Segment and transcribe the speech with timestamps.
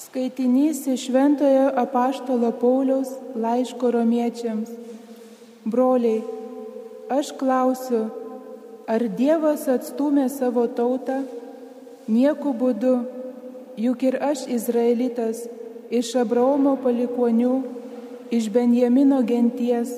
[0.00, 4.70] Skaitinys iš Šventojo apaštalo Pauliaus laiško romiečiams.
[5.64, 6.22] Broliai,
[7.12, 8.06] aš klausiu,
[8.88, 11.20] ar Dievas atstumė savo tautą?
[12.08, 12.94] Nieku būdu,
[13.76, 15.44] juk ir aš izraelitas,
[15.92, 17.54] iš Abraomo palikonių,
[18.32, 19.92] iš Benjamino genties.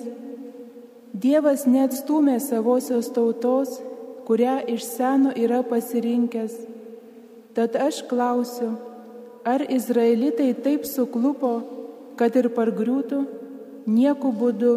[1.15, 3.79] Dievas neatstumė savosios tautos,
[4.27, 6.59] kurią iš seno yra pasirinkęs.
[7.55, 8.75] Tad aš klausiu,
[9.45, 11.53] ar izraelitai taip suklupo,
[12.17, 13.23] kad ir pargriūtų?
[13.87, 14.73] Nieku būdu,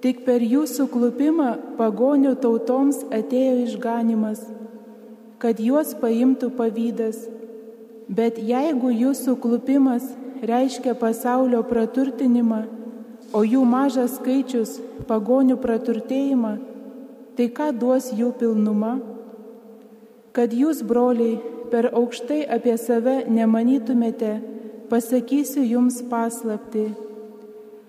[0.00, 4.40] tik per jų suklupimą pagonių tautoms atėjo išganimas,
[5.38, 7.20] kad juos paimtų pavydas.
[8.08, 10.04] Bet jeigu jų suklupimas
[10.44, 12.64] reiškia pasaulio praturtinimą,
[13.32, 14.76] o jų mažas skaičius
[15.08, 16.58] pagonių praturtėjimą,
[17.36, 18.98] tai ką duos jų pilnuma?
[20.34, 21.38] Kad jūs, broliai,
[21.74, 24.28] per aukštai apie save nemanytumėte,
[24.86, 26.84] pasakysiu jums paslapti.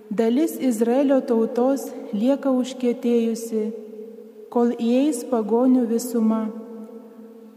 [0.09, 3.61] Dalis Izraelio tautos lieka užkėtėjusi,
[4.49, 6.41] kol įeis pagonių visuma,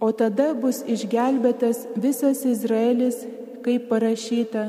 [0.05, 3.25] o tada bus išgelbėtas visas Izraelis,
[3.65, 4.69] kaip parašyta.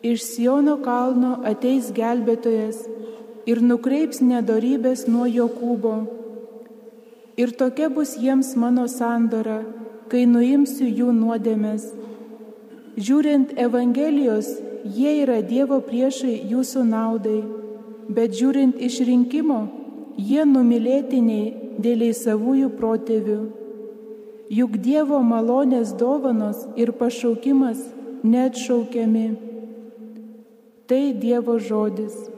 [0.00, 2.80] Iš Siono kalno ateis gelbėtojas
[3.44, 5.96] ir nukreips nedorybės nuo Jokūbo.
[7.36, 9.60] Ir tokia bus jiems mano sandora,
[10.10, 11.88] kai nuimsiu jų nuodėmės.
[12.94, 14.50] Žiūrint Evangelijos,
[14.84, 17.40] jie yra Dievo priešai jūsų naudai,
[18.08, 19.60] bet žiūrint išrinkimo,
[20.16, 23.40] jie numylėtiniai dėliai savųjų protėvių.
[24.54, 27.80] Juk Dievo malonės dovanos ir pašaukimas
[28.22, 29.26] neatšaukiami.
[30.86, 32.33] Tai Dievo žodis.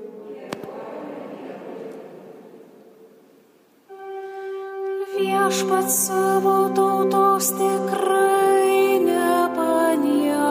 [5.46, 10.42] Viešpat savo tautos tikrai nepaniekins.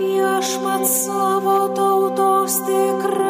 [0.00, 3.23] Viešpat savo tautos tikrai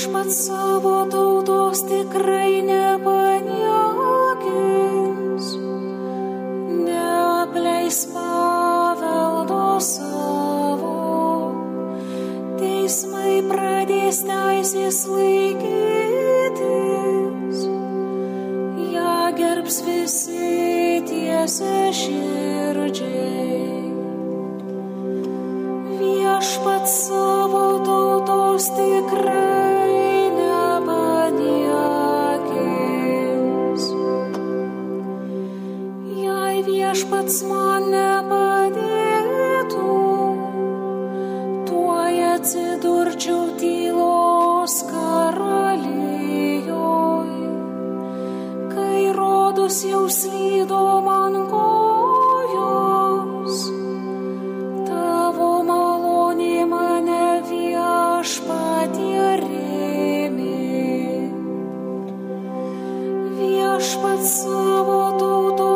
[0.00, 3.19] Viešpat savo tautos tikrai nepaniekins.
[37.10, 38.74] Viešpats man nepadėtų,
[41.66, 45.50] tuoj atsidurčiau tylos karalijoje,
[48.70, 52.78] kai rodus jau slydo man kojos.
[54.86, 60.62] Tavo malonė mane viešpatie rėmė.
[63.42, 65.69] Viešpat savo tautos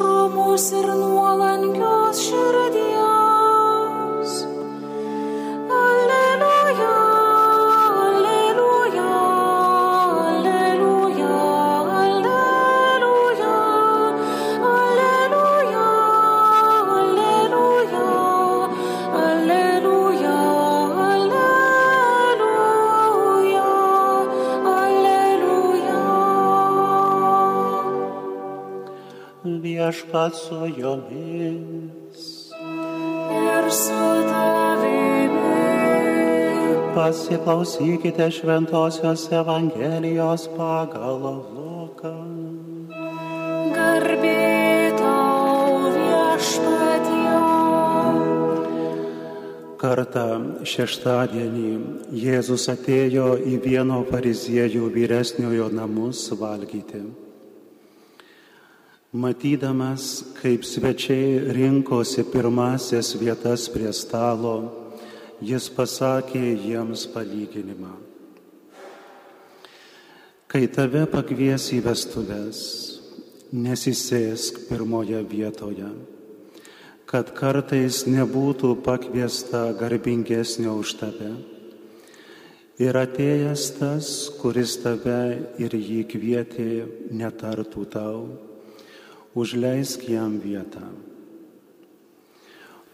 [0.00, 2.91] Rūmus ir nuolankios širdies.
[30.12, 32.52] Viešpat su jomis.
[33.32, 35.38] Ir su tavimi.
[36.94, 41.16] Pasiklausykite Šventojios Evangelijos pagal
[41.54, 42.12] Luką.
[43.72, 47.40] Garbė tau viešpatie.
[49.80, 50.28] Kartą
[50.60, 51.72] šeštadienį
[52.12, 57.31] Jėzus atėjo į vieno fariziejų vyresniojo namus valgyti.
[59.12, 64.72] Matydamas, kaip svečiai rinkosi pirmasias vietas prie stalo,
[65.36, 67.90] jis pasakė jiems palyginimą.
[70.48, 72.60] Kai tave pakvies į vestuves,
[73.52, 75.90] nesisėsk pirmoje vietoje,
[77.04, 81.34] kad kartais nebūtų pakviesta garbingesnio už tave.
[82.80, 84.08] Ir atėjęs tas,
[84.40, 85.20] kuris tave
[85.60, 86.70] ir jį kvietė,
[87.12, 88.24] netartų tau
[89.34, 90.84] užleisk jam vietą.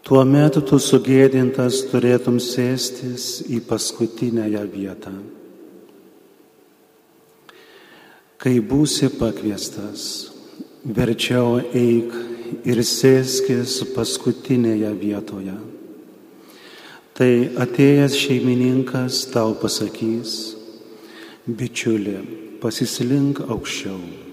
[0.02, 5.12] Tuo metu tu sugėdintas turėtum sėstis į paskutinęją vietą.
[8.38, 10.04] Kai būsi pakviestas,
[10.86, 12.14] verčiau eik
[12.64, 15.56] ir sėskis paskutinėje vietoje.
[17.18, 17.32] Tai
[17.66, 20.38] atėjęs šeimininkas tau pasakys,
[21.50, 22.16] bičiuli,
[22.62, 24.27] pasislink aukščiau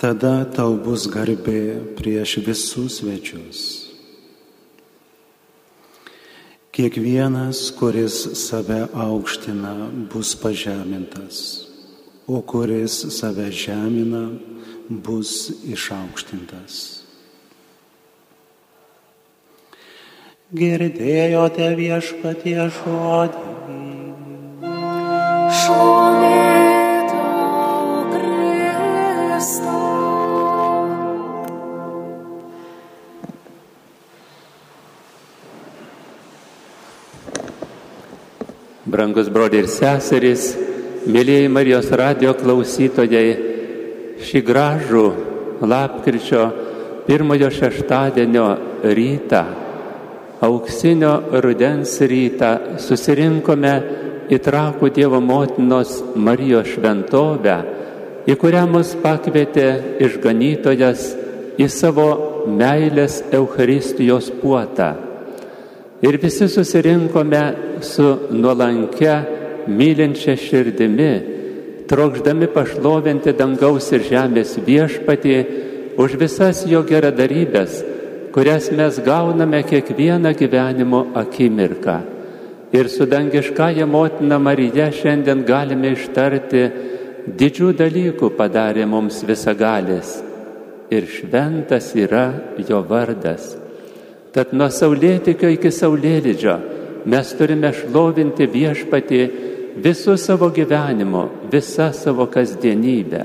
[0.00, 3.60] tada tau bus garbė prieš visus svečius.
[6.72, 9.74] Kiekvienas, kuris save aukština,
[10.08, 11.42] bus pažemintas,
[12.24, 14.24] o kuris save žemina,
[14.88, 16.80] bus išaukštintas.
[20.56, 23.80] Girdėjote viešpatie žodį.
[25.60, 25.99] Šlovė
[38.90, 40.48] Brangus broliai ir seserys,
[41.06, 43.28] mėlyjeji Marijos radio klausytojai,
[44.26, 45.02] šį gražų
[45.62, 46.40] lapkričio
[47.06, 48.46] pirmojo šeštadienio
[48.98, 49.42] rytą,
[50.42, 51.12] auksinio
[51.44, 52.50] rudens rytą,
[52.82, 53.74] susirinkome
[54.26, 57.58] į trakų Dievo motinos Marijos šventovę,
[58.26, 59.68] į kurią mus pakvietė
[60.02, 61.06] išganytojas
[61.62, 62.08] į savo
[62.58, 65.09] meilės Eucharistijos puotą.
[66.02, 67.42] Ir visi susirinkome
[67.80, 69.20] su nuolankia,
[69.68, 71.12] mylinčia širdimi,
[71.88, 75.36] trokšdami pašlovinti dangaus ir žemės viešpatį
[76.00, 77.82] už visas jo geradarybės,
[78.32, 81.98] kurias mes gauname kiekvieną gyvenimo akimirką.
[82.72, 86.66] Ir su dangiškąja motina Marija šiandien galime ištarti,
[87.36, 90.20] didžių dalykų padarė mums visagalis.
[90.90, 92.30] Ir šventas yra
[92.68, 93.59] jo vardas.
[94.30, 96.56] Tad nuo saulėtikio iki saulėlydžio
[97.10, 99.22] mes turime šlovinti viešpatį
[99.82, 103.24] visų savo gyvenimo, visą savo kasdienybę.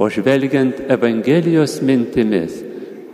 [0.00, 2.56] O žvelgiant Evangelijos mintimis,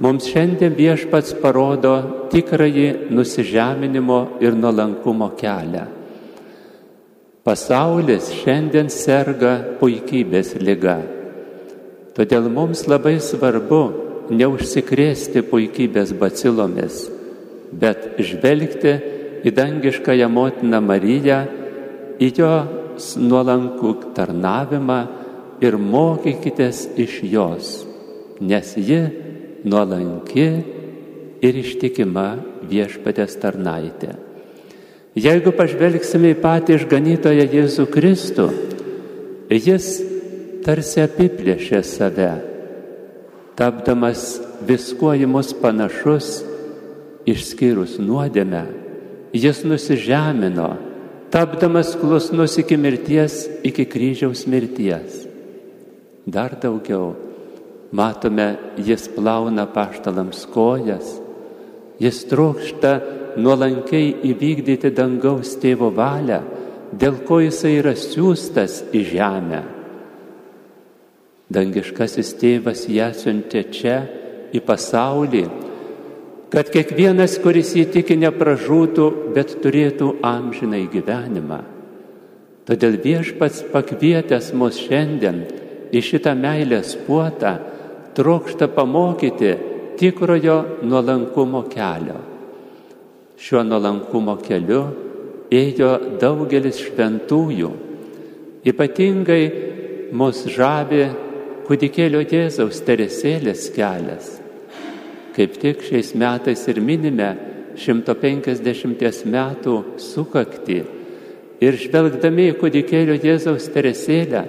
[0.00, 1.96] mums šiandien viešpats parodo
[2.32, 5.84] tikrąjį nusižeminimo ir nuolankumo kelią.
[7.46, 10.96] Pasaulis šiandien serga puikybės lyga.
[12.16, 17.04] Todėl mums labai svarbu neužsikrėsti puikybės bacilomis,
[17.72, 18.94] bet žvelgti
[19.46, 21.40] į dangiškąją motiną Mariją,
[22.18, 25.00] į jos nuolankų tarnavimą
[25.64, 27.72] ir mokykitės iš jos,
[28.40, 29.00] nes ji
[29.64, 30.46] nuolanki
[31.44, 32.28] ir ištikima
[32.68, 34.16] viešpatės tarnaitė.
[35.16, 38.50] Jeigu pažvelgsime į patį išganytoją Jėzų Kristų,
[39.48, 39.86] jis
[40.66, 42.55] tarsi apiplėšė save,
[43.56, 44.36] tapdamas
[44.68, 46.42] viskuo į mus panašus,
[47.26, 48.64] išskyrus nuodėmę,
[49.34, 50.70] jis nusižemino,
[51.32, 55.24] tapdamas klusnus iki mirties, iki kryžiaus mirties.
[56.26, 57.14] Dar daugiau,
[57.96, 61.16] matome, jis plauna paštalams kojas,
[62.02, 62.98] jis trokšta
[63.40, 66.42] nuolankiai įvykdyti dangaus tėvo valią,
[66.92, 69.62] dėl ko jisai yra siūstas į žemę.
[71.52, 74.00] Dangiškasis tėvas ją siuntė čia
[74.50, 75.44] į pasaulį,
[76.50, 81.60] kad kiekvienas, kuris įtiki, nepražūtų, bet turėtų amžinai gyvenimą.
[82.66, 85.44] Todėl viešpats pakvietęs mus šiandien
[85.94, 87.52] į šitą meilės puotą,
[88.18, 89.52] trokšta pamokyti
[90.00, 92.18] tikrojo nuolankumo kelio.
[93.38, 94.82] Šiuo nuolankumo keliu
[95.52, 97.70] ėjo daugelis šventųjų.
[98.66, 99.44] Ypatingai
[100.16, 101.04] mus žavi
[101.66, 104.36] kūdikėlio Jėzaus teresėlės kelias.
[105.34, 107.32] Kaip tik šiais metais ir minime
[107.76, 110.78] 150 metų sukakti
[111.60, 114.44] ir žvelgdami į kūdikėlio Jėzaus teresėlę,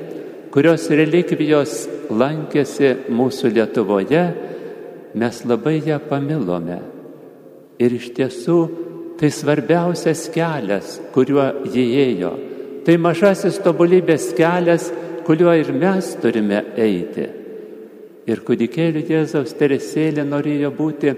[0.53, 4.23] kurios relikvijos lankėsi mūsų Lietuvoje,
[5.17, 6.79] mes labai ją pamilome.
[7.81, 8.59] Ir iš tiesų
[9.17, 12.31] tai svarbiausias kelias, kuriuo jie ėjo.
[12.85, 14.87] Tai mažasis tobulybės kelias,
[15.27, 17.25] kuriuo ir mes turime eiti.
[18.27, 21.13] Ir kūdikėlių Jėzaus teresėlė norėjo būti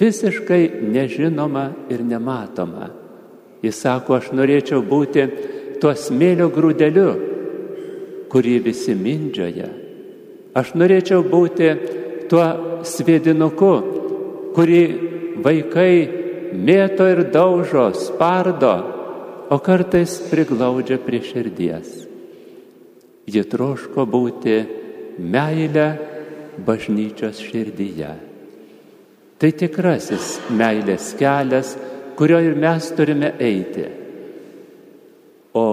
[0.00, 2.88] visiškai nežinoma ir nematoma.
[3.62, 5.26] Jis sako, aš norėčiau būti
[5.80, 7.10] tuo smėlio grūdeliu,
[8.32, 9.68] kurį visi mindžioja.
[10.56, 11.68] Aš norėčiau būti
[12.32, 12.46] tuo
[12.88, 13.74] svėdinuku,
[14.56, 14.82] kurį
[15.44, 15.92] vaikai
[16.52, 18.72] mėto ir daužo, spardo,
[19.52, 22.11] o kartais priglaudžia prie širdies.
[23.32, 24.56] Ji troško būti
[25.18, 25.86] meilę
[26.66, 28.10] bažnyčios širdyje.
[29.40, 31.72] Tai tikrasis meilės kelias,
[32.18, 33.86] kurio ir mes turime eiti.
[35.58, 35.66] O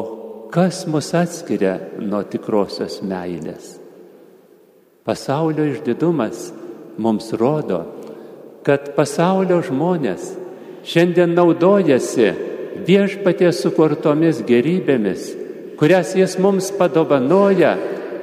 [0.51, 3.75] kas mus atskiria nuo tikrosios meilės?
[5.05, 6.49] Pasaulio išdidumas
[6.97, 7.83] mums rodo,
[8.65, 10.31] kad pasaulio žmonės
[10.85, 12.31] šiandien naudojasi
[12.87, 15.29] viešpaties sukurtomis gerybėmis,
[15.79, 17.77] kurias jis mums padovanoja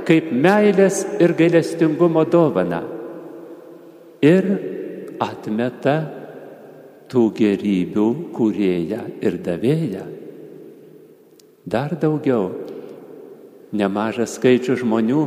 [0.06, 2.82] kaip meilės ir gailestingumo dovana.
[4.20, 4.44] Ir
[5.22, 5.96] atmeta
[7.10, 10.04] tų gerybių kūrėją ir davėją.
[11.66, 12.50] Dar daugiau,
[13.74, 15.22] nemažas skaičius žmonių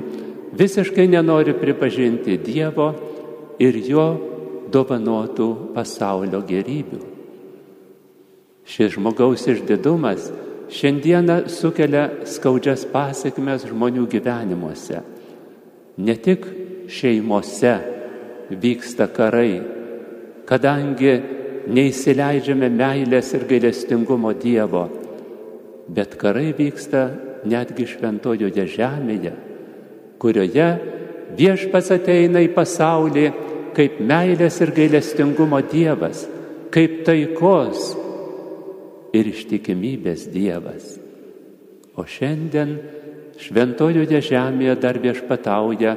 [0.56, 2.92] visiškai nenori pripažinti Dievo
[3.60, 4.06] ir jo
[4.72, 7.02] dovanotų pasaulio gerybių.
[8.70, 10.30] Šis žmogaus išdidumas
[10.70, 15.02] šiandieną sukelia skaudžias pasiekmes žmonių gyvenimuose.
[15.98, 16.46] Ne tik
[16.90, 17.74] šeimose
[18.50, 19.60] vyksta karai,
[20.50, 21.14] kadangi
[21.70, 24.86] neįsileidžiame meilės ir gailestingumo Dievo,
[25.90, 27.10] bet karai vyksta
[27.50, 29.34] netgi šventojoje žemėje,
[30.22, 30.70] kurioje
[31.38, 33.26] viešpas ateina į pasaulį
[33.78, 36.26] kaip meilės ir gailestingumo Dievas,
[36.74, 37.94] kaip taikos
[39.14, 40.98] ir ištikimybės Dievas.
[41.98, 42.78] O šiandien
[43.40, 45.96] šventojoje žemėje dar viešpatauja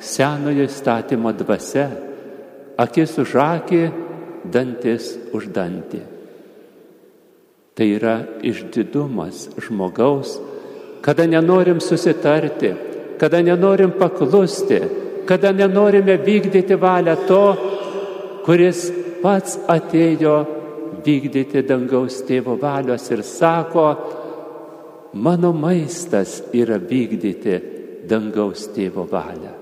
[0.00, 1.88] senojo įstatymo dvasia,
[2.80, 3.82] akis už akį,
[4.50, 6.02] dantis už dantį.
[7.74, 8.16] Tai yra
[8.46, 10.36] išdidumas žmogaus,
[11.02, 12.74] kada nenorim susitarti,
[13.18, 14.80] kada nenorim paklusti,
[15.26, 17.44] kada nenorime vykdyti valią to,
[18.46, 18.90] kuris
[19.22, 20.53] pats atėjo
[21.04, 23.86] vykdyti dangaus tėvo valios ir sako,
[25.14, 27.58] mano maistas yra vykdyti
[28.10, 29.54] dangaus tėvo valią.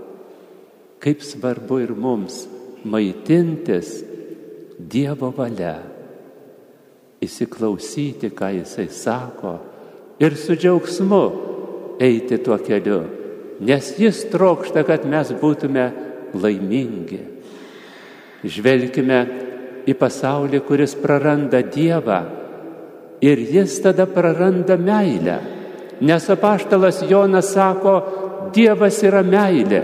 [1.03, 2.45] Kaip svarbu ir mums
[2.85, 4.01] maitintis
[4.83, 5.77] Dievo valia,
[7.23, 9.53] įsiklausyti, ką Jisai sako
[10.19, 11.25] ir su džiaugsmu
[12.03, 13.03] eiti tuo keliu
[13.63, 15.87] nes jis trokšta, kad mes būtume
[16.35, 17.21] laimingi.
[18.43, 19.21] Žvelgime
[19.87, 22.21] į pasaulį, kuris praranda Dievą
[23.23, 25.39] ir jis tada praranda meilę.
[26.03, 27.95] Nes apaštalas Jonas sako,
[28.55, 29.83] Dievas yra meilė.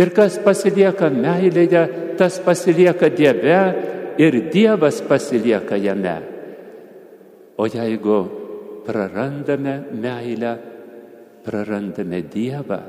[0.00, 1.82] Ir kas pasilieka meilėje,
[2.18, 3.60] tas pasilieka Dieve
[4.18, 6.16] ir Dievas pasilieka jame.
[7.56, 8.18] O jeigu
[8.86, 10.54] prarandame meilę,
[11.44, 12.80] prarandame Dievą,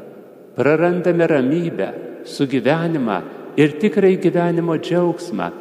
[0.55, 1.89] prarandame ramybę,
[2.25, 3.21] sugyvenimą
[3.57, 5.51] ir tikrai gyvenimo džiaugsmą,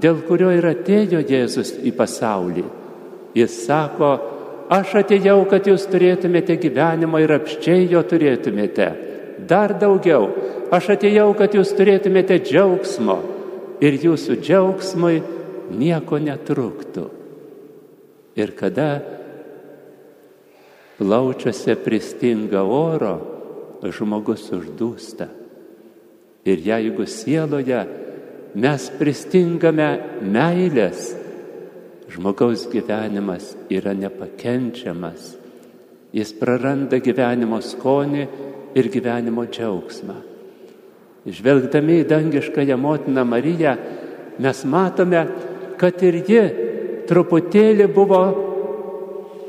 [0.00, 2.64] dėl kurio ir atėjo Jėzus į pasaulį.
[3.34, 4.12] Jis sako,
[4.72, 8.88] aš atėjau, kad jūs turėtumėte gyvenimą ir apščiai jo turėtumėte.
[9.48, 10.28] Dar daugiau,
[10.74, 13.18] aš atėjau, kad jūs turėtumėte džiaugsmo
[13.82, 15.18] ir jūsų džiaugsmui
[15.74, 17.08] nieko netruktų.
[18.34, 18.88] Ir kada
[20.98, 23.14] plaučiuose pristinga oro,
[23.84, 25.28] žmogus uždūsta.
[26.44, 27.82] Ir jeigu sieloje
[28.54, 29.88] mes pristingame
[30.22, 31.10] meilės,
[32.14, 35.34] žmogaus gyvenimas yra nepakenčiamas.
[36.14, 38.26] Jis praranda gyvenimo skonį
[38.78, 40.20] ir gyvenimo džiaugsmą.
[41.24, 43.74] Žvelgdami į dangiškąją motiną Mariją,
[44.38, 45.24] mes matome,
[45.80, 46.44] kad ir ji
[47.08, 48.22] truputėlį buvo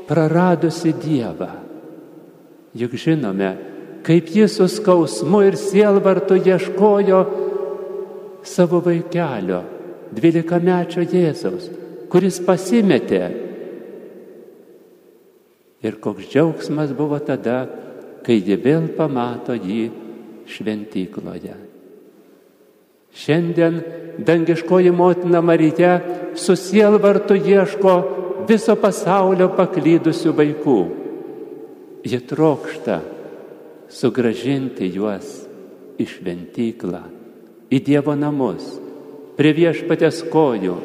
[0.08, 1.52] praradusi Dievą.
[2.76, 3.54] Juk žinome,
[4.06, 7.20] kaip jis su skausmu ir sielvartu ieškojo
[8.46, 9.62] savo vaikelio,
[10.14, 11.68] dvylikamečio Jėzaus,
[12.12, 13.22] kuris pasimetė.
[15.86, 17.64] Ir koks džiaugsmas buvo tada,
[18.26, 19.86] kai ji vėl pamato jį
[20.50, 21.56] šventykloje.
[23.16, 23.80] Šiandien
[24.18, 26.00] dangiškoji motina Marija
[26.34, 27.94] su sielvartu ieško
[28.48, 30.78] viso pasaulio paklydusių vaikų.
[32.06, 33.00] Ji trokšta
[33.90, 35.46] sugražinti juos
[35.98, 37.02] į šventyklą,
[37.72, 38.66] į Dievo namus,
[39.36, 40.76] prie viešpatės kojų,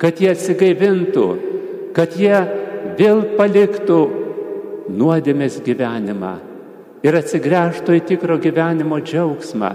[0.00, 1.26] kad jie atsigaivintų,
[1.94, 2.38] kad jie
[2.98, 4.00] vėl paliktų
[4.92, 6.32] nuodėmės gyvenimą
[7.06, 9.70] ir atsigręžtų į tikro gyvenimo džiaugsmą,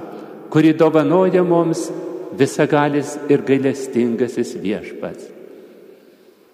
[0.52, 1.88] kurį dovanoja mums
[2.38, 5.34] visagalis ir gailestingasis viešpats.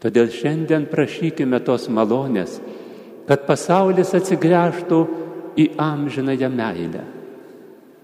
[0.04, 2.58] Todėl šiandien prašykime tos malonės,
[3.28, 5.00] kad pasaulis atsigręžtų
[5.56, 7.04] į amžinąją meilę,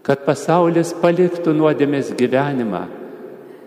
[0.09, 2.81] kad pasaulis paliktų nuodėmės gyvenimą,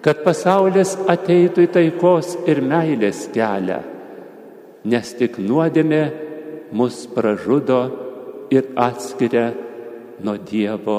[0.03, 3.79] kad pasaulis ateitų į taikos ir meilės kelią,
[4.91, 6.01] nes tik nuodėmė
[6.75, 7.79] mus pražudo
[8.51, 9.53] ir atskiria
[10.27, 10.99] nuo Dievo,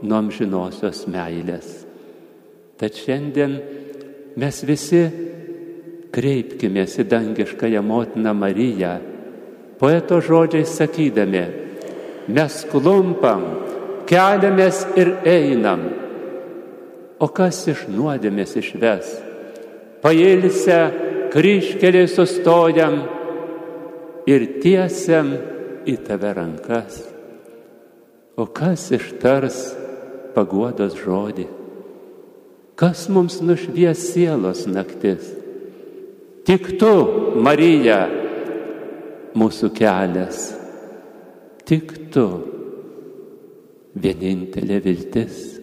[0.00, 1.68] nuo amžinosios meilės.
[2.80, 3.60] Tad šiandien
[4.40, 5.04] mes visi
[6.16, 8.96] kreipkime į dangiškąją motiną Mariją,
[9.76, 11.44] poeto žodžiai sakydami,
[12.32, 13.67] mes klumpam,
[14.08, 15.84] keliamės ir einam.
[17.18, 19.10] O kas iš nuodėmės išves?
[20.02, 20.80] Pailsę
[21.32, 23.00] kryškeliai sustojam
[24.28, 25.32] ir tiesiam
[25.88, 27.02] į tave rankas.
[28.38, 29.58] O kas ištars
[30.36, 31.48] paguodos žodį?
[32.78, 35.32] Kas mums nušvies sielos naktis?
[36.46, 36.92] Tik tu,
[37.42, 38.04] Marija,
[39.34, 40.44] mūsų kelias.
[41.66, 42.28] Tik tu,
[44.02, 45.57] vienintelė viltis.